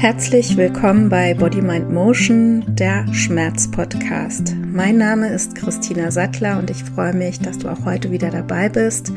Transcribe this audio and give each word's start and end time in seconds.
Herzlich 0.00 0.56
willkommen 0.56 1.10
bei 1.10 1.34
Body 1.34 1.60
Mind 1.60 1.90
Motion, 1.90 2.64
der 2.74 3.06
Schmerz-Podcast. 3.12 4.54
Mein 4.56 4.96
Name 4.96 5.28
ist 5.28 5.54
Christina 5.54 6.10
Sattler 6.10 6.58
und 6.58 6.70
ich 6.70 6.82
freue 6.82 7.12
mich, 7.12 7.38
dass 7.38 7.58
du 7.58 7.68
auch 7.68 7.84
heute 7.84 8.10
wieder 8.10 8.30
dabei 8.30 8.70
bist. 8.70 9.12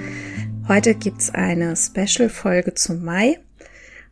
Heute 0.68 0.94
gibt's 0.94 1.30
eine 1.30 1.78
Special-Folge 1.78 2.74
zum 2.74 3.02
Mai. 3.02 3.40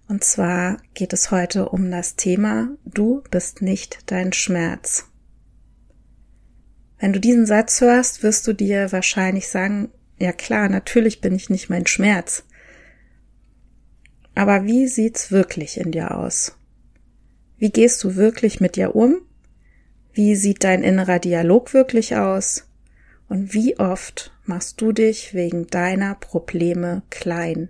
Und 0.07 0.23
zwar 0.23 0.77
geht 0.93 1.11
es 1.11 1.29
heute 1.29 1.67
um 1.67 1.91
das 1.91 2.15
Thema 2.15 2.69
Du 2.85 3.21
bist 3.29 3.61
nicht 3.61 4.09
dein 4.09 4.31
Schmerz. 4.31 5.09
Wenn 6.99 7.11
du 7.11 7.19
diesen 7.19 7.45
Satz 7.45 7.81
hörst, 7.81 8.23
wirst 8.23 8.47
du 8.47 8.53
dir 8.53 8.93
wahrscheinlich 8.93 9.49
sagen, 9.49 9.89
ja 10.19 10.31
klar, 10.31 10.69
natürlich 10.69 11.19
bin 11.19 11.35
ich 11.35 11.49
nicht 11.49 11.69
mein 11.69 11.85
Schmerz. 11.85 12.45
Aber 14.35 14.63
wie 14.63 14.87
sieht's 14.87 15.31
wirklich 15.31 15.77
in 15.77 15.91
dir 15.91 16.15
aus? 16.15 16.55
Wie 17.61 17.69
gehst 17.69 18.03
du 18.03 18.15
wirklich 18.15 18.59
mit 18.59 18.75
dir 18.75 18.95
um? 18.95 19.21
Wie 20.13 20.35
sieht 20.35 20.63
dein 20.63 20.81
innerer 20.81 21.19
Dialog 21.19 21.75
wirklich 21.75 22.15
aus? 22.15 22.67
Und 23.29 23.53
wie 23.53 23.77
oft 23.77 24.35
machst 24.45 24.81
du 24.81 24.91
dich 24.91 25.35
wegen 25.35 25.67
deiner 25.67 26.15
Probleme 26.15 27.03
klein? 27.11 27.69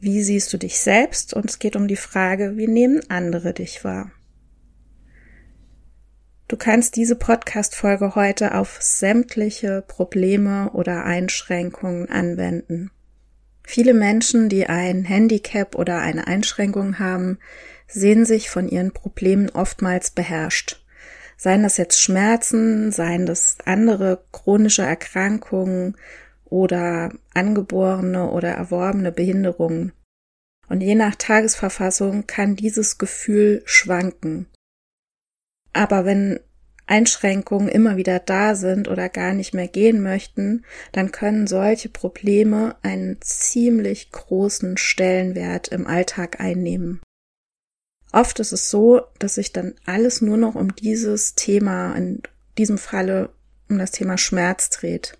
Wie 0.00 0.22
siehst 0.22 0.50
du 0.54 0.56
dich 0.56 0.80
selbst? 0.80 1.34
Und 1.34 1.44
es 1.44 1.58
geht 1.58 1.76
um 1.76 1.88
die 1.88 1.96
Frage, 1.96 2.56
wie 2.56 2.68
nehmen 2.68 3.02
andere 3.10 3.52
dich 3.52 3.84
wahr? 3.84 4.10
Du 6.48 6.56
kannst 6.56 6.96
diese 6.96 7.14
Podcast-Folge 7.14 8.14
heute 8.14 8.54
auf 8.54 8.78
sämtliche 8.80 9.84
Probleme 9.86 10.70
oder 10.72 11.04
Einschränkungen 11.04 12.08
anwenden. 12.08 12.90
Viele 13.62 13.92
Menschen, 13.92 14.48
die 14.48 14.68
ein 14.68 15.04
Handicap 15.04 15.74
oder 15.74 15.98
eine 15.98 16.26
Einschränkung 16.26 16.98
haben, 16.98 17.36
sehen 17.88 18.24
sich 18.24 18.50
von 18.50 18.68
ihren 18.68 18.92
Problemen 18.92 19.50
oftmals 19.50 20.10
beherrscht. 20.10 20.84
Seien 21.36 21.62
das 21.62 21.76
jetzt 21.76 22.00
Schmerzen, 22.00 22.92
seien 22.92 23.26
das 23.26 23.58
andere 23.64 24.24
chronische 24.32 24.82
Erkrankungen 24.82 25.96
oder 26.44 27.12
angeborene 27.34 28.30
oder 28.30 28.50
erworbene 28.50 29.12
Behinderungen. 29.12 29.92
Und 30.68 30.82
je 30.82 30.94
nach 30.94 31.14
Tagesverfassung 31.14 32.26
kann 32.26 32.56
dieses 32.56 32.98
Gefühl 32.98 33.62
schwanken. 33.64 34.46
Aber 35.72 36.04
wenn 36.04 36.40
Einschränkungen 36.86 37.68
immer 37.68 37.96
wieder 37.96 38.18
da 38.18 38.54
sind 38.54 38.88
oder 38.88 39.08
gar 39.08 39.34
nicht 39.34 39.54
mehr 39.54 39.68
gehen 39.68 40.02
möchten, 40.02 40.64
dann 40.92 41.12
können 41.12 41.46
solche 41.46 41.88
Probleme 41.88 42.76
einen 42.82 43.18
ziemlich 43.20 44.10
großen 44.10 44.76
Stellenwert 44.76 45.68
im 45.68 45.86
Alltag 45.86 46.40
einnehmen. 46.40 47.00
Oft 48.12 48.40
ist 48.40 48.52
es 48.52 48.70
so, 48.70 49.02
dass 49.18 49.34
sich 49.34 49.52
dann 49.52 49.74
alles 49.84 50.22
nur 50.22 50.36
noch 50.36 50.54
um 50.54 50.74
dieses 50.74 51.34
Thema, 51.34 51.94
in 51.94 52.22
diesem 52.56 52.78
Falle 52.78 53.30
um 53.68 53.78
das 53.78 53.90
Thema 53.90 54.16
Schmerz 54.16 54.70
dreht. 54.70 55.18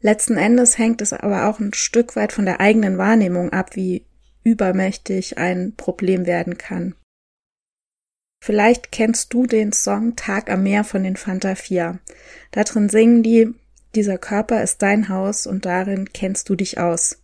Letzten 0.00 0.36
Endes 0.36 0.78
hängt 0.78 1.02
es 1.02 1.12
aber 1.12 1.48
auch 1.48 1.58
ein 1.58 1.74
Stück 1.74 2.16
weit 2.16 2.32
von 2.32 2.44
der 2.44 2.60
eigenen 2.60 2.98
Wahrnehmung 2.98 3.52
ab, 3.52 3.74
wie 3.74 4.06
übermächtig 4.44 5.38
ein 5.38 5.74
Problem 5.76 6.24
werden 6.24 6.56
kann. 6.56 6.94
Vielleicht 8.40 8.92
kennst 8.92 9.34
du 9.34 9.46
den 9.46 9.72
Song 9.72 10.14
Tag 10.14 10.48
am 10.48 10.62
Meer 10.62 10.84
von 10.84 11.02
den 11.02 11.16
Fanta 11.16 11.56
4. 11.56 11.98
Da 12.52 12.64
drin 12.64 12.88
singen 12.88 13.22
die, 13.22 13.52
dieser 13.94 14.16
Körper 14.16 14.62
ist 14.62 14.80
dein 14.82 15.08
Haus 15.08 15.46
und 15.46 15.66
darin 15.66 16.12
kennst 16.12 16.48
du 16.48 16.54
dich 16.54 16.78
aus. 16.78 17.20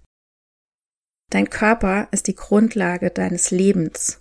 Dein 1.35 1.51
Körper 1.51 2.07
ist 2.13 2.29
die 2.29 2.37
Grundlage 2.37 3.11
deines 3.11 3.51
Lebens. 3.51 4.21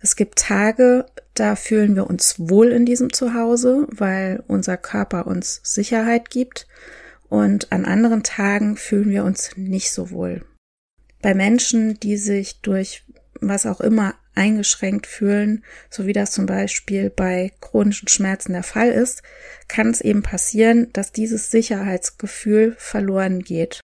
Es 0.00 0.16
gibt 0.16 0.40
Tage, 0.40 1.06
da 1.34 1.54
fühlen 1.54 1.94
wir 1.94 2.10
uns 2.10 2.34
wohl 2.40 2.72
in 2.72 2.84
diesem 2.84 3.12
Zuhause, 3.12 3.86
weil 3.92 4.42
unser 4.48 4.76
Körper 4.76 5.28
uns 5.28 5.60
Sicherheit 5.62 6.30
gibt 6.30 6.66
und 7.28 7.70
an 7.70 7.84
anderen 7.84 8.24
Tagen 8.24 8.76
fühlen 8.76 9.10
wir 9.10 9.22
uns 9.22 9.52
nicht 9.54 9.92
so 9.92 10.10
wohl. 10.10 10.44
Bei 11.22 11.32
Menschen, 11.32 12.00
die 12.00 12.16
sich 12.16 12.60
durch 12.60 13.04
was 13.40 13.64
auch 13.64 13.80
immer 13.80 14.16
eingeschränkt 14.34 15.06
fühlen, 15.06 15.64
so 15.90 16.06
wie 16.06 16.12
das 16.12 16.32
zum 16.32 16.46
Beispiel 16.46 17.08
bei 17.08 17.52
chronischen 17.60 18.08
Schmerzen 18.08 18.52
der 18.52 18.64
Fall 18.64 18.90
ist, 18.90 19.22
kann 19.68 19.90
es 19.90 20.00
eben 20.00 20.24
passieren, 20.24 20.92
dass 20.92 21.12
dieses 21.12 21.52
Sicherheitsgefühl 21.52 22.74
verloren 22.78 23.44
geht. 23.44 23.80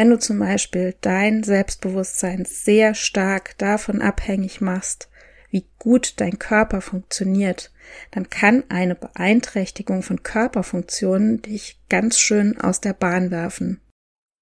Wenn 0.00 0.08
du 0.08 0.18
zum 0.18 0.38
Beispiel 0.38 0.94
dein 1.02 1.42
Selbstbewusstsein 1.42 2.46
sehr 2.46 2.94
stark 2.94 3.58
davon 3.58 4.00
abhängig 4.00 4.62
machst, 4.62 5.10
wie 5.50 5.66
gut 5.78 6.14
dein 6.22 6.38
Körper 6.38 6.80
funktioniert, 6.80 7.70
dann 8.10 8.30
kann 8.30 8.64
eine 8.70 8.94
Beeinträchtigung 8.94 10.02
von 10.02 10.22
Körperfunktionen 10.22 11.42
dich 11.42 11.82
ganz 11.90 12.18
schön 12.18 12.58
aus 12.58 12.80
der 12.80 12.94
Bahn 12.94 13.30
werfen. 13.30 13.82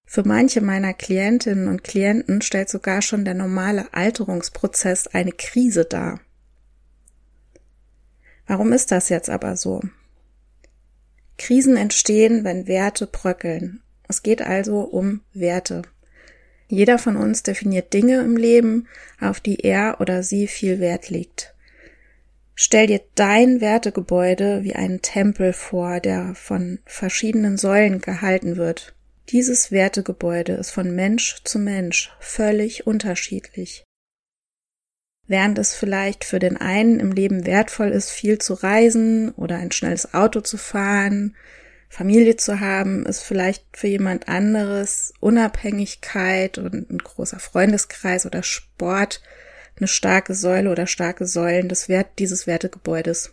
Für 0.06 0.22
manche 0.22 0.60
meiner 0.60 0.94
Klientinnen 0.94 1.66
und 1.66 1.82
Klienten 1.82 2.40
stellt 2.40 2.68
sogar 2.68 3.02
schon 3.02 3.24
der 3.24 3.34
normale 3.34 3.92
Alterungsprozess 3.92 5.08
eine 5.08 5.32
Krise 5.32 5.84
dar. 5.84 6.20
Warum 8.46 8.72
ist 8.72 8.92
das 8.92 9.08
jetzt 9.08 9.28
aber 9.28 9.56
so? 9.56 9.82
Krisen 11.36 11.76
entstehen, 11.76 12.44
wenn 12.44 12.68
Werte 12.68 13.08
bröckeln 13.08 13.82
es 14.08 14.22
geht 14.22 14.42
also 14.42 14.80
um 14.80 15.20
Werte. 15.34 15.82
Jeder 16.68 16.98
von 16.98 17.16
uns 17.16 17.42
definiert 17.42 17.92
Dinge 17.92 18.20
im 18.20 18.36
Leben, 18.36 18.88
auf 19.20 19.40
die 19.40 19.60
er 19.60 20.00
oder 20.00 20.22
sie 20.22 20.46
viel 20.46 20.80
Wert 20.80 21.08
legt. 21.08 21.54
Stell 22.54 22.88
dir 22.88 23.00
dein 23.14 23.60
Wertegebäude 23.60 24.64
wie 24.64 24.74
einen 24.74 25.00
Tempel 25.00 25.52
vor, 25.52 26.00
der 26.00 26.34
von 26.34 26.80
verschiedenen 26.84 27.56
Säulen 27.56 28.00
gehalten 28.00 28.56
wird. 28.56 28.94
Dieses 29.28 29.70
Wertegebäude 29.70 30.54
ist 30.54 30.70
von 30.70 30.94
Mensch 30.94 31.36
zu 31.44 31.58
Mensch 31.58 32.10
völlig 32.18 32.86
unterschiedlich. 32.86 33.84
Während 35.26 35.58
es 35.58 35.74
vielleicht 35.74 36.24
für 36.24 36.38
den 36.38 36.56
einen 36.56 36.98
im 36.98 37.12
Leben 37.12 37.46
wertvoll 37.46 37.90
ist, 37.90 38.10
viel 38.10 38.38
zu 38.38 38.54
reisen 38.54 39.30
oder 39.32 39.56
ein 39.56 39.70
schnelles 39.70 40.14
Auto 40.14 40.40
zu 40.40 40.56
fahren, 40.56 41.36
Familie 41.88 42.36
zu 42.36 42.60
haben, 42.60 43.06
ist 43.06 43.22
vielleicht 43.22 43.64
für 43.72 43.88
jemand 43.88 44.28
anderes 44.28 45.14
Unabhängigkeit 45.20 46.58
und 46.58 46.90
ein 46.90 46.98
großer 46.98 47.38
Freundeskreis 47.38 48.26
oder 48.26 48.42
Sport 48.42 49.22
eine 49.78 49.88
starke 49.88 50.34
Säule 50.34 50.70
oder 50.70 50.86
starke 50.86 51.26
Säulen 51.26 51.68
des 51.68 51.88
Wert 51.88 52.18
dieses 52.18 52.46
Wertegebäudes. 52.46 53.32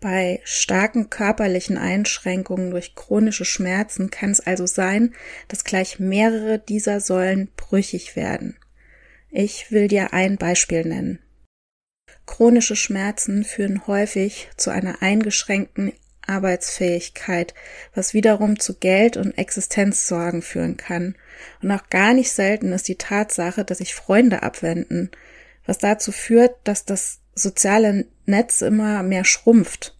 Bei 0.00 0.40
starken 0.44 1.10
körperlichen 1.10 1.76
Einschränkungen 1.76 2.70
durch 2.70 2.94
chronische 2.94 3.44
Schmerzen 3.44 4.10
kann 4.10 4.30
es 4.30 4.40
also 4.40 4.66
sein, 4.66 5.14
dass 5.48 5.64
gleich 5.64 5.98
mehrere 5.98 6.60
dieser 6.60 7.00
Säulen 7.00 7.50
brüchig 7.56 8.14
werden. 8.14 8.56
Ich 9.30 9.72
will 9.72 9.88
dir 9.88 10.12
ein 10.12 10.36
Beispiel 10.36 10.84
nennen. 10.84 11.18
Chronische 12.26 12.76
Schmerzen 12.76 13.44
führen 13.44 13.86
häufig 13.86 14.48
zu 14.56 14.70
einer 14.70 15.02
eingeschränkten 15.02 15.92
Arbeitsfähigkeit, 16.28 17.54
was 17.94 18.14
wiederum 18.14 18.58
zu 18.58 18.74
Geld 18.74 19.16
und 19.16 19.36
Existenzsorgen 19.36 20.42
führen 20.42 20.76
kann. 20.76 21.16
Und 21.62 21.70
auch 21.70 21.88
gar 21.90 22.14
nicht 22.14 22.30
selten 22.30 22.72
ist 22.72 22.88
die 22.88 22.98
Tatsache, 22.98 23.64
dass 23.64 23.78
sich 23.78 23.94
Freunde 23.94 24.42
abwenden, 24.42 25.10
was 25.66 25.78
dazu 25.78 26.12
führt, 26.12 26.54
dass 26.64 26.84
das 26.84 27.20
soziale 27.34 28.06
Netz 28.26 28.62
immer 28.62 29.02
mehr 29.02 29.24
schrumpft. 29.24 29.96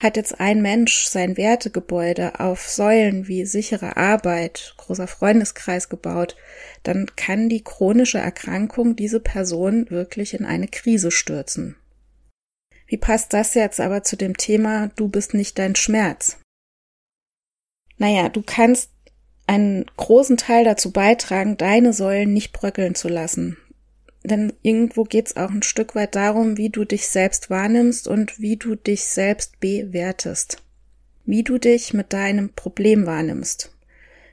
Hat 0.00 0.16
jetzt 0.16 0.38
ein 0.38 0.62
Mensch 0.62 1.06
sein 1.06 1.36
Wertegebäude 1.36 2.38
auf 2.38 2.68
Säulen 2.68 3.26
wie 3.26 3.44
sichere 3.44 3.96
Arbeit, 3.96 4.74
großer 4.76 5.08
Freundeskreis 5.08 5.88
gebaut, 5.88 6.36
dann 6.84 7.10
kann 7.16 7.48
die 7.48 7.64
chronische 7.64 8.18
Erkrankung 8.18 8.94
diese 8.94 9.18
Person 9.18 9.90
wirklich 9.90 10.34
in 10.34 10.44
eine 10.44 10.68
Krise 10.68 11.10
stürzen. 11.10 11.74
Wie 12.88 12.96
passt 12.96 13.34
das 13.34 13.54
jetzt 13.54 13.80
aber 13.80 14.02
zu 14.02 14.16
dem 14.16 14.36
Thema, 14.36 14.88
du 14.96 15.08
bist 15.08 15.34
nicht 15.34 15.58
dein 15.58 15.76
Schmerz? 15.76 16.38
Naja, 17.98 18.30
du 18.30 18.42
kannst 18.42 18.90
einen 19.46 19.84
großen 19.96 20.38
Teil 20.38 20.64
dazu 20.64 20.90
beitragen, 20.90 21.56
deine 21.58 21.92
Säulen 21.92 22.32
nicht 22.32 22.52
bröckeln 22.52 22.94
zu 22.94 23.08
lassen. 23.08 23.58
Denn 24.24 24.52
irgendwo 24.62 25.04
geht's 25.04 25.36
auch 25.36 25.50
ein 25.50 25.62
Stück 25.62 25.94
weit 25.94 26.14
darum, 26.14 26.56
wie 26.56 26.70
du 26.70 26.84
dich 26.84 27.08
selbst 27.08 27.50
wahrnimmst 27.50 28.08
und 28.08 28.40
wie 28.40 28.56
du 28.56 28.74
dich 28.74 29.04
selbst 29.04 29.60
bewertest. 29.60 30.62
Wie 31.24 31.42
du 31.42 31.58
dich 31.58 31.92
mit 31.92 32.12
deinem 32.12 32.54
Problem 32.54 33.06
wahrnimmst. 33.06 33.70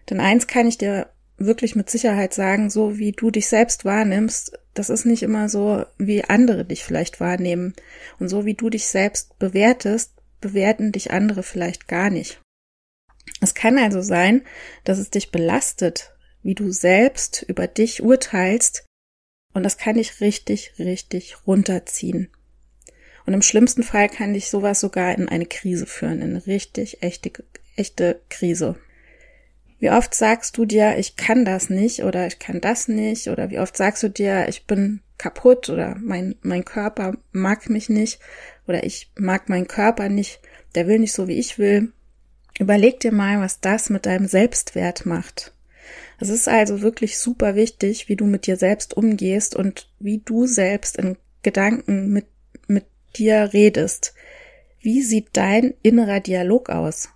Denn 0.09 0.19
eins 0.19 0.47
kann 0.47 0.67
ich 0.67 0.77
dir 0.77 1.09
wirklich 1.37 1.75
mit 1.75 1.89
Sicherheit 1.89 2.33
sagen, 2.33 2.69
so 2.69 2.97
wie 2.97 3.11
du 3.11 3.31
dich 3.31 3.47
selbst 3.47 3.83
wahrnimmst, 3.83 4.57
das 4.75 4.89
ist 4.89 5.05
nicht 5.05 5.23
immer 5.23 5.49
so, 5.49 5.85
wie 5.97 6.25
andere 6.25 6.65
dich 6.65 6.83
vielleicht 6.83 7.19
wahrnehmen. 7.19 7.73
Und 8.19 8.27
so 8.27 8.45
wie 8.45 8.53
du 8.53 8.69
dich 8.69 8.87
selbst 8.87 9.39
bewertest, 9.39 10.11
bewerten 10.41 10.91
dich 10.91 11.11
andere 11.11 11.43
vielleicht 11.43 11.87
gar 11.87 12.09
nicht. 12.09 12.41
Es 13.41 13.55
kann 13.55 13.77
also 13.77 14.01
sein, 14.01 14.43
dass 14.83 14.99
es 14.99 15.09
dich 15.09 15.31
belastet, 15.31 16.13
wie 16.43 16.55
du 16.55 16.71
selbst 16.71 17.43
über 17.47 17.67
dich 17.67 18.03
urteilst 18.03 18.85
Und 19.53 19.63
das 19.63 19.77
kann 19.77 19.95
dich 19.95 20.19
richtig, 20.19 20.73
richtig 20.77 21.37
runterziehen. 21.47 22.29
Und 23.25 23.33
im 23.33 23.41
schlimmsten 23.41 23.81
Fall 23.81 24.09
kann 24.09 24.33
dich 24.33 24.49
sowas 24.49 24.81
sogar 24.81 25.17
in 25.17 25.29
eine 25.29 25.45
Krise 25.45 25.85
führen, 25.85 26.21
in 26.21 26.31
eine 26.31 26.45
richtig 26.45 27.01
echte, 27.01 27.31
echte 27.77 28.21
Krise. 28.29 28.75
Wie 29.85 29.91
oft 29.91 30.15
sagst 30.15 30.57
du 30.57 30.65
dir, 30.65 30.97
ich 30.97 31.15
kann 31.15 31.45
das 31.45 31.69
nicht 31.69 32.01
oder 32.01 32.25
ich 32.25 32.39
kann 32.39 32.59
das 32.59 32.87
nicht 32.87 33.27
oder 33.27 33.51
wie 33.51 33.59
oft 33.59 33.77
sagst 33.77 34.01
du 34.01 34.09
dir, 34.09 34.47
ich 34.49 34.65
bin 34.65 35.01
kaputt 35.19 35.69
oder 35.69 35.95
mein, 36.01 36.33
mein 36.41 36.65
Körper 36.65 37.17
mag 37.31 37.69
mich 37.69 37.87
nicht 37.87 38.19
oder 38.65 38.83
ich 38.83 39.11
mag 39.15 39.47
meinen 39.47 39.67
Körper 39.67 40.09
nicht, 40.09 40.39
der 40.73 40.87
will 40.87 40.97
nicht 40.97 41.13
so, 41.13 41.27
wie 41.27 41.37
ich 41.37 41.59
will. 41.59 41.91
Überleg 42.57 42.99
dir 42.99 43.11
mal, 43.11 43.39
was 43.41 43.59
das 43.59 43.91
mit 43.91 44.07
deinem 44.07 44.25
Selbstwert 44.25 45.05
macht. 45.05 45.53
Es 46.19 46.29
ist 46.29 46.47
also 46.47 46.81
wirklich 46.81 47.19
super 47.19 47.53
wichtig, 47.53 48.09
wie 48.09 48.15
du 48.15 48.25
mit 48.25 48.47
dir 48.47 48.57
selbst 48.57 48.97
umgehst 48.97 49.55
und 49.55 49.87
wie 49.99 50.17
du 50.17 50.47
selbst 50.47 50.97
in 50.97 51.15
Gedanken 51.43 52.11
mit, 52.11 52.25
mit 52.65 52.85
dir 53.17 53.53
redest. 53.53 54.15
Wie 54.79 55.03
sieht 55.03 55.27
dein 55.33 55.75
innerer 55.83 56.21
Dialog 56.21 56.71
aus? 56.71 57.09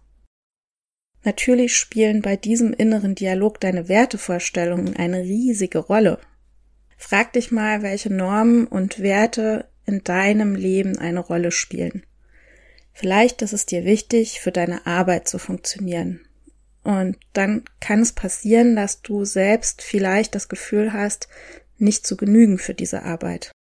Natürlich 1.24 1.76
spielen 1.76 2.22
bei 2.22 2.38
diesem 2.38 2.74
inneren 2.74 3.16
Dialog 3.16 3.60
deine 3.60 3.90
Wertevorstellungen 3.90 4.96
eine 4.96 5.22
riesige 5.22 5.80
Rolle. 5.80 6.20
Frag 6.98 7.34
dich 7.34 7.52
mal, 7.52 7.82
welche 7.82 8.14
Normen 8.14 8.68
und 8.68 9.00
Werte 9.02 9.66
in 9.86 10.04
deinem 10.04 10.56
Leben 10.56 10.98
eine 10.98 11.20
Rolle 11.20 11.52
spielen. 11.52 12.04
Vielleicht 12.94 13.42
ist 13.42 13.54
es 13.54 13.66
dir 13.66 13.86
wichtig, 13.86 14.40
für 14.40 14.52
deine 14.52 14.86
Arbeit 14.86 15.28
zu 15.28 15.40
funktionieren. 15.40 16.22
Und 16.84 17.18
dann 17.34 17.64
kann 17.80 18.02
es 18.02 18.14
passieren, 18.14 18.76
dass 18.76 19.02
du 19.02 19.26
selbst 19.26 19.82
vielleicht 19.82 20.36
das 20.36 20.50
Gefühl 20.50 20.94
hast, 20.94 21.28
nicht 21.78 22.06
zu 22.06 22.18
genügen 22.18 22.58
für 22.58 22.74
diese 22.74 23.04
Arbeit. 23.04 23.52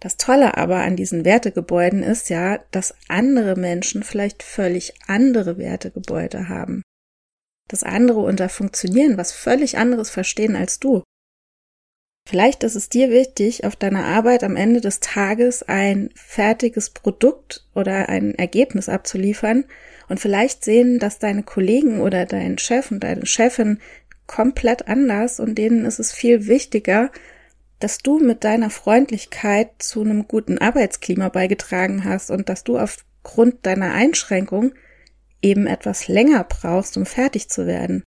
Das 0.00 0.16
Tolle 0.16 0.56
aber 0.56 0.76
an 0.76 0.96
diesen 0.96 1.24
Wertegebäuden 1.24 2.02
ist 2.02 2.30
ja, 2.30 2.58
dass 2.70 2.94
andere 3.08 3.56
Menschen 3.56 4.02
vielleicht 4.02 4.42
völlig 4.42 4.94
andere 5.06 5.58
Wertegebäude 5.58 6.48
haben. 6.48 6.82
Dass 7.68 7.82
andere 7.82 8.20
unter 8.20 8.48
Funktionieren 8.48 9.18
was 9.18 9.32
völlig 9.32 9.76
anderes 9.76 10.10
verstehen 10.10 10.54
als 10.54 10.78
du. 10.78 11.02
Vielleicht 12.28 12.62
ist 12.62 12.74
es 12.74 12.90
dir 12.90 13.10
wichtig, 13.10 13.64
auf 13.64 13.74
deiner 13.74 14.04
Arbeit 14.04 14.44
am 14.44 14.54
Ende 14.54 14.82
des 14.82 15.00
Tages 15.00 15.62
ein 15.62 16.10
fertiges 16.14 16.90
Produkt 16.90 17.66
oder 17.74 18.10
ein 18.10 18.34
Ergebnis 18.34 18.90
abzuliefern 18.90 19.64
und 20.10 20.20
vielleicht 20.20 20.62
sehen 20.62 20.98
das 20.98 21.18
deine 21.18 21.42
Kollegen 21.42 22.00
oder 22.02 22.26
dein 22.26 22.58
Chef 22.58 22.90
und 22.90 23.00
deine 23.00 23.24
Chefin 23.24 23.80
komplett 24.26 24.88
anders 24.88 25.40
und 25.40 25.56
denen 25.56 25.86
ist 25.86 25.98
es 25.98 26.12
viel 26.12 26.46
wichtiger, 26.46 27.10
dass 27.78 27.98
du 27.98 28.18
mit 28.18 28.44
deiner 28.44 28.70
Freundlichkeit 28.70 29.70
zu 29.78 30.00
einem 30.00 30.26
guten 30.26 30.58
Arbeitsklima 30.58 31.28
beigetragen 31.28 32.04
hast 32.04 32.30
und 32.30 32.48
dass 32.48 32.64
du 32.64 32.78
aufgrund 32.78 33.64
deiner 33.66 33.92
Einschränkung 33.92 34.72
eben 35.42 35.66
etwas 35.66 36.08
länger 36.08 36.44
brauchst, 36.44 36.96
um 36.96 37.06
fertig 37.06 37.48
zu 37.48 37.66
werden. 37.66 38.02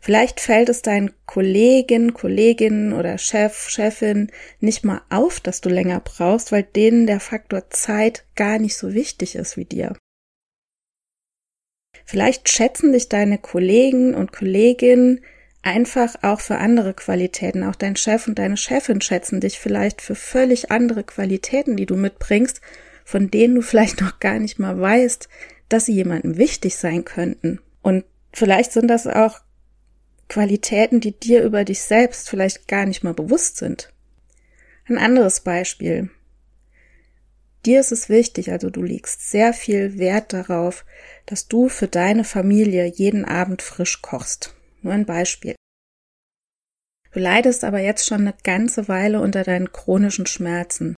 Vielleicht 0.00 0.40
fällt 0.40 0.68
es 0.68 0.82
deinen 0.82 1.14
Kollegen, 1.26 2.12
Kolleginnen 2.12 2.92
oder 2.92 3.18
Chef, 3.18 3.68
Chefin 3.68 4.32
nicht 4.58 4.84
mal 4.84 5.02
auf, 5.10 5.38
dass 5.38 5.60
du 5.60 5.68
länger 5.68 6.00
brauchst, 6.00 6.50
weil 6.50 6.64
denen 6.64 7.06
der 7.06 7.20
Faktor 7.20 7.70
Zeit 7.70 8.26
gar 8.34 8.58
nicht 8.58 8.76
so 8.76 8.94
wichtig 8.94 9.36
ist 9.36 9.56
wie 9.56 9.64
dir. 9.64 9.96
Vielleicht 12.04 12.48
schätzen 12.48 12.92
dich 12.92 13.08
deine 13.08 13.38
Kollegen 13.38 14.14
und 14.14 14.32
Kolleginnen 14.32 15.24
einfach 15.62 16.16
auch 16.22 16.40
für 16.40 16.58
andere 16.58 16.94
Qualitäten. 16.94 17.64
Auch 17.64 17.76
dein 17.76 17.96
Chef 17.96 18.28
und 18.28 18.38
deine 18.38 18.56
Chefin 18.56 19.00
schätzen 19.00 19.40
dich 19.40 19.58
vielleicht 19.58 20.02
für 20.02 20.14
völlig 20.14 20.70
andere 20.70 21.04
Qualitäten, 21.04 21.76
die 21.76 21.86
du 21.86 21.96
mitbringst, 21.96 22.60
von 23.04 23.30
denen 23.30 23.54
du 23.54 23.62
vielleicht 23.62 24.00
noch 24.00 24.20
gar 24.20 24.38
nicht 24.38 24.58
mal 24.58 24.78
weißt, 24.78 25.28
dass 25.68 25.86
sie 25.86 25.94
jemandem 25.94 26.36
wichtig 26.36 26.76
sein 26.76 27.04
könnten. 27.04 27.60
Und 27.80 28.04
vielleicht 28.32 28.72
sind 28.72 28.88
das 28.88 29.06
auch 29.06 29.40
Qualitäten, 30.28 31.00
die 31.00 31.12
dir 31.12 31.42
über 31.42 31.64
dich 31.64 31.82
selbst 31.82 32.28
vielleicht 32.28 32.68
gar 32.68 32.86
nicht 32.86 33.04
mal 33.04 33.14
bewusst 33.14 33.56
sind. 33.56 33.92
Ein 34.86 34.98
anderes 34.98 35.40
Beispiel. 35.40 36.10
Dir 37.64 37.78
ist 37.78 37.92
es 37.92 38.08
wichtig, 38.08 38.50
also 38.50 38.70
du 38.70 38.82
legst 38.82 39.30
sehr 39.30 39.52
viel 39.52 39.98
Wert 39.98 40.32
darauf, 40.32 40.84
dass 41.26 41.46
du 41.46 41.68
für 41.68 41.86
deine 41.86 42.24
Familie 42.24 42.86
jeden 42.86 43.24
Abend 43.24 43.62
frisch 43.62 44.02
kochst. 44.02 44.56
Nur 44.82 44.92
ein 44.92 45.06
Beispiel. 45.06 45.54
Du 47.12 47.20
leidest 47.20 47.64
aber 47.64 47.80
jetzt 47.80 48.06
schon 48.06 48.22
eine 48.22 48.34
ganze 48.42 48.88
Weile 48.88 49.20
unter 49.20 49.44
deinen 49.44 49.72
chronischen 49.72 50.26
Schmerzen. 50.26 50.96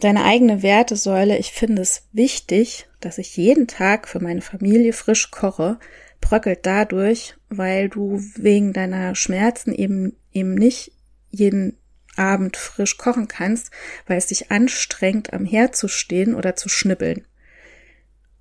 Deine 0.00 0.24
eigene 0.24 0.62
Wertesäule, 0.62 1.38
ich 1.38 1.52
finde 1.52 1.82
es 1.82 2.06
wichtig, 2.12 2.86
dass 3.00 3.16
ich 3.18 3.36
jeden 3.36 3.66
Tag 3.66 4.08
für 4.08 4.20
meine 4.20 4.42
Familie 4.42 4.92
frisch 4.92 5.30
koche, 5.30 5.78
bröckelt 6.20 6.60
dadurch, 6.66 7.34
weil 7.48 7.88
du 7.88 8.20
wegen 8.36 8.74
deiner 8.74 9.14
Schmerzen 9.14 9.72
eben, 9.72 10.16
eben 10.32 10.54
nicht 10.54 10.92
jeden 11.30 11.78
Abend 12.16 12.56
frisch 12.56 12.98
kochen 12.98 13.28
kannst, 13.28 13.70
weil 14.06 14.18
es 14.18 14.26
dich 14.26 14.50
anstrengt, 14.50 15.32
am 15.32 15.46
Herd 15.46 15.76
zu 15.76 15.88
stehen 15.88 16.34
oder 16.34 16.56
zu 16.56 16.68
schnippeln. 16.68 17.26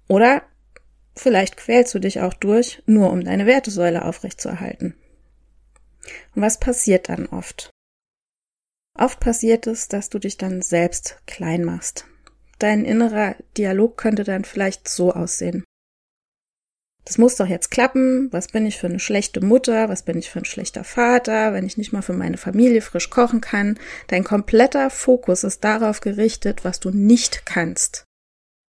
Oder 0.07 0.43
vielleicht 1.15 1.57
quälst 1.57 1.93
du 1.93 1.99
dich 1.99 2.21
auch 2.21 2.33
durch, 2.33 2.81
nur 2.85 3.11
um 3.11 3.23
deine 3.23 3.45
Wertesäule 3.45 4.05
aufrechtzuerhalten. 4.05 4.95
Und 6.35 6.41
was 6.41 6.59
passiert 6.59 7.09
dann 7.09 7.27
oft? 7.27 7.69
Oft 8.97 9.19
passiert 9.19 9.67
es, 9.67 9.87
dass 9.87 10.09
du 10.09 10.19
dich 10.19 10.37
dann 10.37 10.61
selbst 10.61 11.21
klein 11.27 11.63
machst. 11.63 12.05
Dein 12.59 12.85
innerer 12.85 13.35
Dialog 13.57 13.97
könnte 13.97 14.23
dann 14.23 14.45
vielleicht 14.45 14.87
so 14.87 15.11
aussehen 15.11 15.65
das 17.05 17.19
muss 17.19 17.35
doch 17.35 17.45
jetzt 17.45 17.69
klappen, 17.69 18.29
was 18.33 18.47
bin 18.47 18.65
ich 18.65 18.77
für 18.77 18.87
eine 18.87 18.99
schlechte 18.99 19.39
Mutter, 19.39 19.89
was 19.89 20.01
bin 20.01 20.17
ich 20.17 20.31
für 20.31 20.39
ein 20.39 20.45
schlechter 20.45 20.83
Vater, 20.83 21.53
wenn 21.53 21.65
ich 21.65 21.77
nicht 21.77 21.93
mal 21.93 22.01
für 22.01 22.13
meine 22.13 22.37
Familie 22.37 22.81
frisch 22.81 23.11
kochen 23.11 23.41
kann. 23.41 23.79
Dein 24.07 24.23
kompletter 24.23 24.89
Fokus 24.89 25.43
ist 25.43 25.63
darauf 25.63 26.01
gerichtet, 26.01 26.65
was 26.65 26.79
du 26.79 26.89
nicht 26.89 27.45
kannst. 27.45 28.04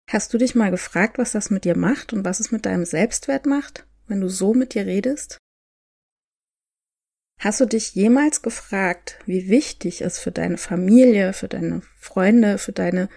Hast 0.09 0.33
du 0.33 0.39
dich 0.39 0.55
mal 0.55 0.71
gefragt, 0.71 1.19
was 1.19 1.33
das 1.33 1.51
mit 1.51 1.65
dir 1.65 1.77
macht 1.77 2.13
und 2.13 2.25
was 2.25 2.41
es 2.41 2.53
mit 2.53 2.65
deinem 2.65 2.85
Selbstwert 2.85 3.47
macht, 3.47 3.87
wenn 4.07 4.21
du 4.21 4.29
so 4.29 4.55
mit 4.55 4.75
dir 4.75 4.87
redest? 4.87 5.39
Hast 7.41 7.61
du 7.61 7.67
dich 7.67 7.95
jemals 7.95 8.41
gefragt, 8.41 9.19
wie 9.27 9.49
wichtig 9.49 10.01
es 10.01 10.19
für 10.19 10.31
deine 10.31 10.59
Familie, 10.59 11.33
für 11.33 11.49
deine 11.49 11.83
Freunde, 11.99 12.59
für 12.59 12.73
deine 12.73 13.09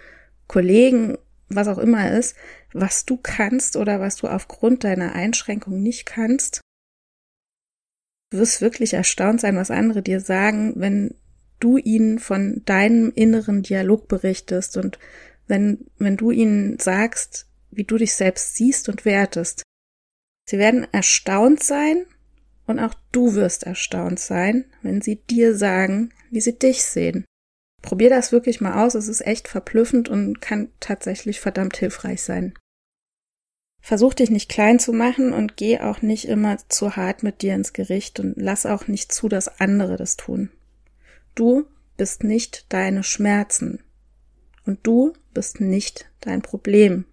Kollegen 0.47 1.17
was 1.49 1.67
auch 1.67 1.77
immer 1.77 2.11
ist, 2.11 2.35
was 2.73 3.05
du 3.05 3.17
kannst 3.17 3.75
oder 3.75 3.99
was 3.99 4.15
du 4.17 4.27
aufgrund 4.27 4.83
deiner 4.83 5.13
Einschränkung 5.13 5.81
nicht 5.81 6.05
kannst. 6.05 6.61
Du 8.31 8.37
wirst 8.37 8.61
wirklich 8.61 8.93
erstaunt 8.93 9.41
sein, 9.41 9.55
was 9.55 9.71
andere 9.71 10.03
dir 10.03 10.21
sagen, 10.21 10.73
wenn 10.75 11.15
du 11.59 11.77
ihnen 11.77 12.19
von 12.19 12.61
deinem 12.65 13.11
inneren 13.15 13.63
Dialog 13.63 14.07
berichtest 14.07 14.77
und 14.77 14.99
wenn, 15.49 15.87
wenn 15.97 16.15
du 16.15 16.31
ihnen 16.31 16.79
sagst, 16.79 17.47
wie 17.71 17.83
du 17.83 17.97
dich 17.97 18.13
selbst 18.13 18.55
siehst 18.55 18.87
und 18.87 19.03
wertest. 19.03 19.63
Sie 20.47 20.57
werden 20.57 20.87
erstaunt 20.91 21.61
sein 21.61 22.05
und 22.65 22.79
auch 22.79 22.93
du 23.11 23.35
wirst 23.35 23.63
erstaunt 23.63 24.19
sein, 24.19 24.65
wenn 24.81 25.01
sie 25.01 25.17
dir 25.17 25.55
sagen, 25.55 26.13
wie 26.31 26.41
sie 26.41 26.57
dich 26.57 26.83
sehen. 26.83 27.25
Probier 27.81 28.09
das 28.09 28.31
wirklich 28.31 28.61
mal 28.61 28.85
aus. 28.85 28.95
Es 28.95 29.07
ist 29.07 29.25
echt 29.25 29.47
verblüffend 29.47 30.09
und 30.09 30.41
kann 30.41 30.69
tatsächlich 30.79 31.39
verdammt 31.39 31.77
hilfreich 31.77 32.21
sein. 32.21 32.53
Versuch 33.81 34.13
dich 34.13 34.29
nicht 34.29 34.49
klein 34.49 34.77
zu 34.77 34.91
machen 34.91 35.31
und 35.31 35.55
geh 35.55 35.79
auch 35.79 36.01
nicht 36.01 36.25
immer 36.25 36.57
zu 36.67 36.95
hart 36.95 37.23
mit 37.23 37.41
dir 37.41 37.55
ins 37.55 37.73
Gericht 37.73 38.19
und 38.19 38.33
lass 38.35 38.65
auch 38.65 38.87
nicht 38.87 39.11
zu, 39.11 39.29
dass 39.29 39.59
andere 39.59 39.95
das 39.95 40.17
tun. 40.17 40.51
Du 41.33 41.65
bist 41.95 42.23
nicht 42.23 42.65
deine 42.73 43.03
Schmerzen. 43.03 43.81
Und 44.69 44.85
du 44.85 45.13
bist 45.33 45.61
nicht 45.61 46.11
dein 46.19 46.43
Problem, 46.43 47.05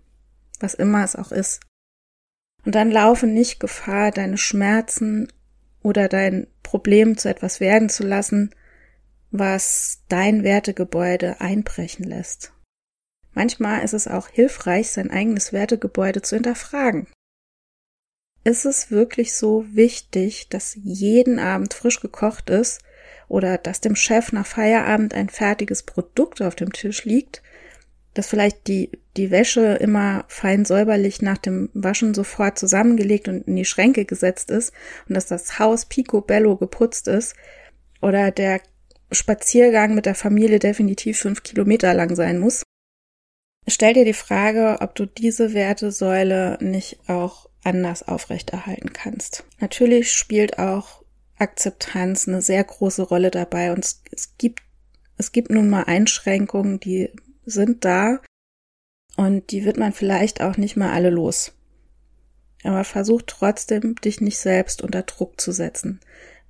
was 0.61 0.75
immer 0.75 1.03
es 1.03 1.17
auch 1.17 1.33
ist. 1.33 1.63
Und 2.67 2.75
dann 2.75 2.91
laufe 2.91 3.27
nicht 3.27 3.61
Gefahr, 3.61 4.11
deine 4.11 4.37
Schmerzen 4.37 5.33
oder 5.83 6.07
dein 6.11 6.49
Problem 6.63 7.17
zu 7.17 7.31
etwas 7.31 7.59
werden 7.59 7.89
zu 7.89 8.07
lassen, 8.07 8.55
was 9.31 10.03
dein 10.11 10.43
Wertegebäude 10.43 11.41
einbrechen 11.41 12.05
lässt. 12.05 12.53
Manchmal 13.33 13.83
ist 13.83 13.95
es 13.95 14.07
auch 14.07 14.29
hilfreich, 14.29 14.91
sein 14.91 15.11
eigenes 15.11 15.55
Wertegebäude 15.55 16.21
zu 16.21 16.37
hinterfragen. 16.37 17.07
Ist 18.45 18.67
es 18.67 18.91
wirklich 18.91 19.35
so 19.35 19.65
wichtig, 19.75 20.51
dass 20.51 20.75
jeden 20.75 21.39
Abend 21.39 21.73
frisch 21.73 22.01
gekocht 22.01 22.51
ist 22.51 22.83
oder 23.29 23.59
dass 23.59 23.81
dem 23.81 23.97
Chef 23.97 24.33
nach 24.33 24.47
Feierabend 24.47 25.15
ein 25.15 25.29
fertiges 25.29 25.83
Produkt 25.83 26.43
auf 26.43 26.55
dem 26.55 26.73
Tisch 26.73 27.05
liegt, 27.05 27.43
dass 28.15 28.29
vielleicht 28.29 28.67
die, 28.67 28.91
die 29.17 29.31
Wäsche 29.31 29.75
immer 29.75 30.25
fein 30.29 30.65
säuberlich 30.65 31.21
nach 31.21 31.39
dem 31.39 31.69
Waschen 31.75 32.15
sofort 32.15 32.59
zusammengelegt 32.59 33.29
und 33.29 33.47
in 33.47 33.57
die 33.57 33.65
Schränke 33.65 34.05
gesetzt 34.05 34.51
ist 34.51 34.73
und 35.09 35.15
dass 35.15 35.27
das 35.27 35.59
Haus 35.59 35.85
picobello 35.87 36.57
geputzt 36.57 37.09
ist 37.09 37.35
oder 38.01 38.31
der 38.31 38.61
Spaziergang 39.13 39.95
mit 39.95 40.07
der 40.07 40.15
Familie 40.15 40.59
definitiv 40.59 41.19
fünf 41.19 41.43
Kilometer 41.43 41.95
lang 41.95 42.15
sein 42.17 42.39
muss. 42.39 42.63
Stell 43.69 43.95
dir 43.95 44.05
die 44.05 44.13
Frage, 44.13 44.79
ob 44.81 44.95
du 44.95 45.07
diese 45.07 45.53
Wertesäule 45.53 46.57
nicht 46.61 47.01
auch 47.09 47.49
anders 47.65 48.07
aufrechterhalten 48.07 48.93
kannst. 48.93 49.45
Natürlich 49.61 50.13
spielt 50.13 50.59
auch 50.59 51.03
Akzeptanz 51.39 52.29
eine 52.29 52.43
sehr 52.43 52.65
große 52.65 53.03
Rolle 53.03 53.31
dabei 53.31 53.73
und 53.73 53.85
es, 53.85 54.03
es 54.11 54.37
gibt 54.39 54.63
es 55.19 55.33
gibt 55.33 55.51
nun 55.51 55.69
mal 55.69 55.85
Einschränkungen, 55.85 56.79
die 56.79 57.11
sind 57.45 57.85
da 57.85 58.21
und 59.17 59.51
die 59.51 59.65
wird 59.65 59.79
man 59.79 59.93
vielleicht 59.93 60.41
auch 60.41 60.57
nicht 60.57 60.77
mal 60.77 60.93
alle 60.93 61.11
los. 61.11 61.53
Aber 62.63 62.85
versuch 62.85 63.23
trotzdem, 63.27 63.95
dich 63.97 64.21
nicht 64.21 64.39
selbst 64.39 64.83
unter 64.83 65.03
Druck 65.03 65.41
zu 65.41 65.53
setzen. 65.53 66.01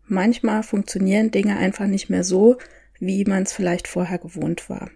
Manchmal 0.06 0.62
funktionieren 0.62 1.30
Dinge 1.30 1.56
einfach 1.56 1.86
nicht 1.86 2.08
mehr 2.08 2.24
so, 2.24 2.58
wie 2.98 3.24
man 3.24 3.42
es 3.42 3.52
vielleicht 3.52 3.86
vorher 3.86 4.18
gewohnt 4.18 4.68
war. 4.68 4.90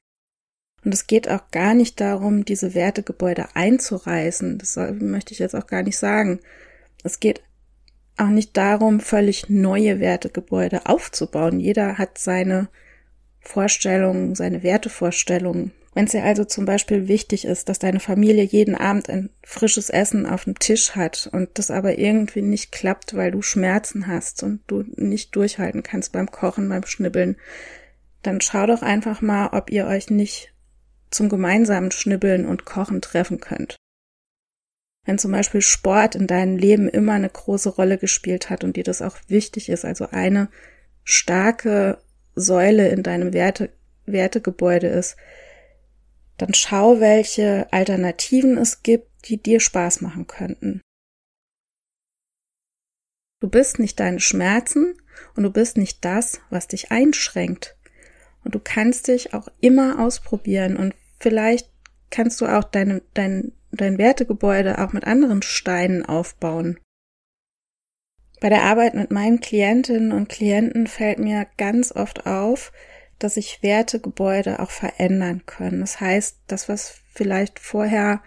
Und 0.82 0.94
es 0.94 1.06
geht 1.06 1.28
auch 1.28 1.50
gar 1.50 1.74
nicht 1.74 2.00
darum, 2.00 2.44
diese 2.44 2.74
Wertegebäude 2.74 3.54
einzureißen. 3.54 4.56
Das 4.58 4.76
möchte 4.76 5.34
ich 5.34 5.38
jetzt 5.38 5.54
auch 5.54 5.66
gar 5.66 5.82
nicht 5.82 5.98
sagen. 5.98 6.40
Es 7.04 7.20
geht 7.20 7.42
auch 8.20 8.28
nicht 8.28 8.56
darum, 8.56 9.00
völlig 9.00 9.48
neue 9.48 10.00
Wertegebäude 10.00 10.86
aufzubauen. 10.86 11.60
Jeder 11.60 11.98
hat 11.98 12.18
seine 12.18 12.68
Vorstellungen, 13.40 14.34
seine 14.34 14.62
Wertevorstellungen. 14.62 15.72
Wenn 15.92 16.04
es 16.04 16.12
dir 16.12 16.22
also 16.22 16.44
zum 16.44 16.66
Beispiel 16.66 17.08
wichtig 17.08 17.44
ist, 17.44 17.68
dass 17.68 17.80
deine 17.80 17.98
Familie 17.98 18.44
jeden 18.44 18.76
Abend 18.76 19.10
ein 19.10 19.30
frisches 19.42 19.90
Essen 19.90 20.24
auf 20.24 20.44
dem 20.44 20.58
Tisch 20.58 20.94
hat 20.94 21.28
und 21.32 21.48
das 21.54 21.70
aber 21.70 21.98
irgendwie 21.98 22.42
nicht 22.42 22.70
klappt, 22.70 23.16
weil 23.16 23.32
du 23.32 23.42
Schmerzen 23.42 24.06
hast 24.06 24.44
und 24.44 24.60
du 24.68 24.84
nicht 24.94 25.34
durchhalten 25.34 25.82
kannst 25.82 26.12
beim 26.12 26.30
Kochen, 26.30 26.68
beim 26.68 26.84
Schnibbeln, 26.84 27.36
dann 28.22 28.40
schau 28.40 28.66
doch 28.66 28.82
einfach 28.82 29.20
mal, 29.20 29.48
ob 29.52 29.70
ihr 29.70 29.86
euch 29.86 30.10
nicht 30.10 30.52
zum 31.10 31.28
gemeinsamen 31.28 31.90
Schnibbeln 31.90 32.46
und 32.46 32.64
Kochen 32.64 33.00
treffen 33.00 33.40
könnt. 33.40 33.79
Wenn 35.06 35.18
zum 35.18 35.32
Beispiel 35.32 35.62
Sport 35.62 36.14
in 36.14 36.26
deinem 36.26 36.56
Leben 36.56 36.88
immer 36.88 37.12
eine 37.14 37.30
große 37.30 37.70
Rolle 37.70 37.98
gespielt 37.98 38.50
hat 38.50 38.64
und 38.64 38.76
dir 38.76 38.84
das 38.84 39.02
auch 39.02 39.16
wichtig 39.28 39.68
ist, 39.68 39.84
also 39.84 40.08
eine 40.10 40.48
starke 41.04 41.98
Säule 42.34 42.88
in 42.88 43.02
deinem 43.02 43.32
Werte, 43.32 43.70
Wertegebäude 44.06 44.88
ist, 44.88 45.16
dann 46.36 46.54
schau, 46.54 47.00
welche 47.00 47.70
Alternativen 47.72 48.56
es 48.56 48.82
gibt, 48.82 49.08
die 49.26 49.42
dir 49.42 49.60
Spaß 49.60 50.00
machen 50.00 50.26
könnten. 50.26 50.80
Du 53.40 53.48
bist 53.48 53.78
nicht 53.78 53.98
deine 54.00 54.20
Schmerzen 54.20 54.94
und 55.34 55.42
du 55.42 55.50
bist 55.50 55.76
nicht 55.76 56.04
das, 56.04 56.40
was 56.50 56.68
dich 56.68 56.90
einschränkt. 56.90 57.76
Und 58.44 58.54
du 58.54 58.60
kannst 58.60 59.08
dich 59.08 59.34
auch 59.34 59.48
immer 59.60 59.98
ausprobieren 59.98 60.76
und 60.76 60.94
vielleicht 61.18 61.68
kannst 62.10 62.40
du 62.40 62.46
auch 62.46 62.64
deine, 62.64 63.02
dein, 63.14 63.52
dein 63.72 63.98
Wertegebäude 63.98 64.78
auch 64.78 64.92
mit 64.92 65.04
anderen 65.04 65.42
Steinen 65.42 66.04
aufbauen. 66.04 66.78
Bei 68.40 68.48
der 68.48 68.62
Arbeit 68.62 68.94
mit 68.94 69.10
meinen 69.10 69.40
Klientinnen 69.40 70.12
und 70.12 70.28
Klienten 70.28 70.86
fällt 70.86 71.18
mir 71.18 71.46
ganz 71.58 71.92
oft 71.92 72.26
auf, 72.26 72.72
dass 73.18 73.34
sich 73.34 73.62
Wertegebäude 73.62 74.60
auch 74.60 74.70
verändern 74.70 75.44
können. 75.44 75.80
Das 75.80 76.00
heißt, 76.00 76.38
das, 76.46 76.68
was 76.68 77.00
vielleicht 77.12 77.58
vorher 77.58 78.22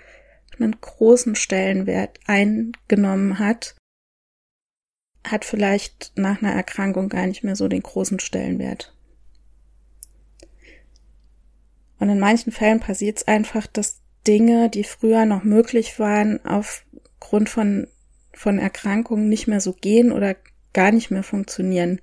einen 0.60 0.80
großen 0.80 1.36
Stellenwert 1.36 2.20
eingenommen 2.28 3.40
hat, 3.40 3.76
hat 5.26 5.46
vielleicht 5.46 6.12
nach 6.16 6.42
einer 6.42 6.54
Erkrankung 6.54 7.10
gar 7.10 7.26
nicht 7.26 7.44
mehr 7.44 7.56
so 7.56 7.68
den 7.68 7.82
großen 7.82 8.20
Stellenwert. 8.20 8.96
Und 11.98 12.10
in 12.10 12.20
manchen 12.20 12.52
Fällen 12.52 12.80
passiert 12.80 13.18
es 13.18 13.28
einfach, 13.28 13.66
dass 13.66 14.03
Dinge, 14.28 14.70
die 14.70 14.84
früher 14.84 15.26
noch 15.26 15.44
möglich 15.44 16.00
waren, 16.00 16.44
aufgrund 16.46 17.50
von 17.50 17.88
von 18.34 18.60
Erkrankungen 18.60 19.30
nicht 19.30 19.48
mehr 19.48 19.62
so 19.62 19.74
gehen 19.74 20.12
oder 20.12 20.36
gar 20.74 20.92
nicht 20.92 21.12
mehr 21.12 21.24
funktionieren. 21.24 22.02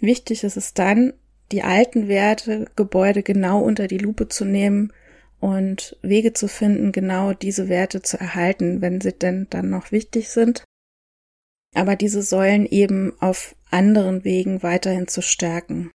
Wichtig 0.00 0.44
ist 0.44 0.56
es 0.56 0.72
dann, 0.72 1.12
die 1.50 1.62
alten 1.62 2.08
Werte, 2.08 2.66
Gebäude 2.76 3.22
genau 3.22 3.60
unter 3.60 3.88
die 3.88 3.98
Lupe 3.98 4.28
zu 4.28 4.44
nehmen 4.44 4.92
und 5.40 5.96
Wege 6.02 6.32
zu 6.32 6.48
finden, 6.48 6.92
genau 6.92 7.32
diese 7.32 7.68
Werte 7.68 8.02
zu 8.02 8.18
erhalten, 8.18 8.80
wenn 8.80 9.00
sie 9.00 9.12
denn 9.12 9.46
dann 9.50 9.70
noch 9.70 9.92
wichtig 9.92 10.30
sind. 10.30 10.62
Aber 11.74 11.96
diese 11.96 12.22
Säulen 12.22 12.66
eben 12.66 13.12
auf 13.20 13.56
anderen 13.70 14.24
Wegen 14.24 14.62
weiterhin 14.62 15.08
zu 15.08 15.22
stärken. 15.22 15.90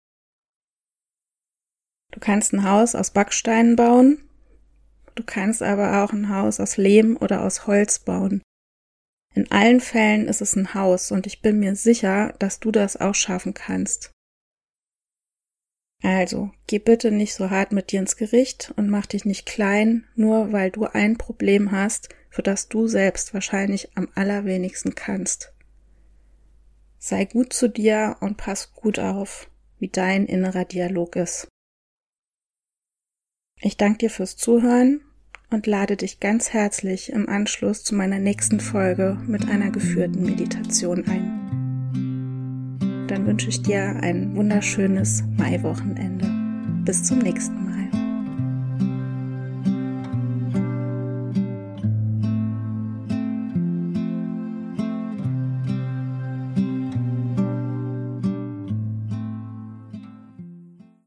Du 2.12 2.20
kannst 2.20 2.54
ein 2.54 2.70
Haus 2.70 2.94
aus 2.94 3.12
Backsteinen 3.12 3.76
bauen, 3.76 4.22
du 5.16 5.24
kannst 5.24 5.62
aber 5.62 6.04
auch 6.04 6.14
ein 6.14 6.30
Haus 6.30 6.60
aus 6.60 6.78
Lehm 6.78 7.18
oder 7.18 7.44
aus 7.44 7.68
Holz 7.68 8.00
bauen. 8.00 8.42
In 9.34 9.50
allen 9.52 9.80
Fällen 9.80 10.28
ist 10.28 10.42
es 10.42 10.56
ein 10.56 10.74
Haus 10.74 11.12
und 11.12 11.26
ich 11.26 11.42
bin 11.42 11.60
mir 11.60 11.76
sicher, 11.76 12.34
dass 12.40 12.60
du 12.60 12.72
das 12.72 12.98
auch 12.98 13.16
schaffen 13.16 13.54
kannst. 13.54 14.12
Also, 16.04 16.52
geh 16.68 16.80
bitte 16.80 17.12
nicht 17.12 17.34
so 17.34 17.50
hart 17.50 17.72
mit 17.72 17.92
dir 17.92 18.00
ins 18.00 18.18
Gericht 18.18 18.74
und 18.76 18.90
mach 18.90 19.06
dich 19.06 19.24
nicht 19.24 19.46
klein, 19.46 20.06
nur 20.16 20.52
weil 20.52 20.72
du 20.72 20.86
ein 20.86 21.18
Problem 21.18 21.72
hast, 21.72 22.10
für 22.30 22.42
das 22.42 22.70
du 22.70 22.88
selbst 22.88 23.34
wahrscheinlich 23.34 23.96
am 23.96 24.10
allerwenigsten 24.16 24.96
kannst. 24.96 25.54
Sei 26.98 27.26
gut 27.26 27.54
zu 27.54 27.68
dir 27.68 28.18
und 28.20 28.38
pass 28.38 28.74
gut 28.74 29.00
auf, 29.00 29.50
wie 29.80 29.90
dein 29.90 30.26
innerer 30.26 30.66
Dialog 30.66 31.16
ist. 31.16 31.48
Ich 33.64 33.78
danke 33.78 34.00
dir 34.00 34.10
fürs 34.10 34.38
Zuhören 34.38 35.02
und 35.52 35.68
lade 35.68 35.96
dich 35.96 36.20
ganz 36.20 36.52
herzlich 36.52 37.12
im 37.12 37.30
Anschluss 37.30 37.84
zu 37.84 37.94
meiner 37.94 38.18
nächsten 38.18 38.60
Folge 38.60 39.20
mit 39.28 39.48
einer 39.48 39.70
geführten 39.70 40.24
Meditation 40.24 41.06
ein. 41.06 43.06
Dann 43.08 43.28
wünsche 43.28 43.50
ich 43.50 43.62
dir 43.62 43.98
ein 44.02 44.36
wunderschönes 44.36 45.24
Maiwochenende. 45.38 46.28
Bis 46.86 47.04
zum 47.04 47.20
nächsten 47.20 47.54
Mal. 47.54 47.61